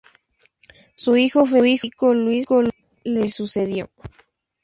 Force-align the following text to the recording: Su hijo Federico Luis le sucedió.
Su 0.95 1.15
hijo 1.15 1.45
Federico 1.45 2.15
Luis 2.15 2.47
le 3.03 3.29
sucedió. 3.29 3.91